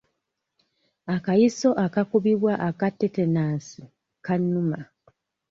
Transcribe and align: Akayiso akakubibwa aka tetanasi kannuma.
Akayiso 1.15 1.69
akakubibwa 1.85 2.53
aka 2.67 2.87
tetanasi 2.99 3.81
kannuma. 4.25 4.79